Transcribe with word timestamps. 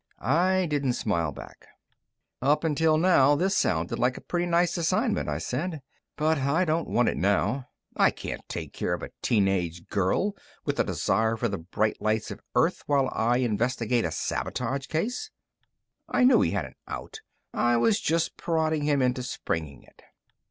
I 0.17 0.65
didn't 0.65 0.93
smile 0.93 1.31
back. 1.31 1.67
"Up 2.41 2.65
till 2.75 2.97
now, 2.97 3.35
this 3.35 3.55
sounded 3.55 3.99
like 3.99 4.17
a 4.17 4.21
pretty 4.21 4.47
nice 4.47 4.75
assignment," 4.75 5.29
I 5.29 5.37
said. 5.37 5.83
"But 6.15 6.39
I 6.39 6.65
don't 6.65 6.87
want 6.87 7.07
it 7.09 7.17
now. 7.17 7.67
I 7.95 8.09
can't 8.09 8.41
take 8.49 8.73
care 8.73 8.95
of 8.95 9.03
a 9.03 9.11
teenage 9.21 9.87
girl 9.89 10.35
with 10.65 10.79
a 10.79 10.83
desire 10.83 11.37
for 11.37 11.49
the 11.49 11.59
bright 11.59 12.01
lights 12.01 12.31
of 12.31 12.41
Earth 12.55 12.81
while 12.87 13.09
I 13.13 13.37
investigate 13.45 14.03
a 14.03 14.11
sabotage 14.11 14.87
case." 14.87 15.29
I 16.09 16.23
knew 16.23 16.41
he 16.41 16.49
had 16.49 16.65
an 16.65 16.73
out; 16.87 17.21
I 17.53 17.77
was 17.77 18.01
just 18.01 18.37
prodding 18.37 18.85
him 18.85 19.03
into 19.03 19.21
springing 19.21 19.83
it. 19.83 20.01